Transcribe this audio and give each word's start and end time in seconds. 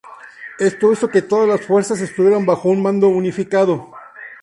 Esto 0.57 0.91
hizo 0.91 1.09
que 1.09 1.21
todas 1.21 1.47
las 1.47 1.61
fuerzas 1.61 2.01
estuvieran 2.01 2.43
bajo 2.43 2.69
un 2.69 2.81
mando 2.81 3.07
unificado. 3.09 3.91